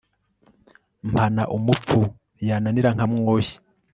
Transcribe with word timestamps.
mpana 1.09 1.43
umupfu 1.55 1.99
yananira 2.47 2.89
nkamwoshya 2.95 3.57